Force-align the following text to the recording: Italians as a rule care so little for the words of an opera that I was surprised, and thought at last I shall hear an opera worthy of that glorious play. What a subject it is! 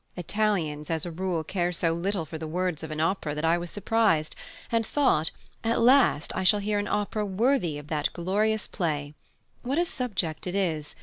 Italians 0.17 0.89
as 0.89 1.05
a 1.05 1.11
rule 1.11 1.43
care 1.43 1.71
so 1.71 1.93
little 1.93 2.25
for 2.25 2.39
the 2.39 2.47
words 2.47 2.81
of 2.81 2.89
an 2.89 2.99
opera 2.99 3.35
that 3.35 3.45
I 3.45 3.59
was 3.59 3.69
surprised, 3.69 4.35
and 4.71 4.83
thought 4.83 5.29
at 5.63 5.79
last 5.79 6.35
I 6.35 6.41
shall 6.41 6.59
hear 6.59 6.79
an 6.79 6.87
opera 6.87 7.23
worthy 7.23 7.77
of 7.77 7.85
that 7.89 8.11
glorious 8.11 8.65
play. 8.65 9.13
What 9.61 9.77
a 9.77 9.85
subject 9.85 10.47
it 10.47 10.55
is! 10.55 10.95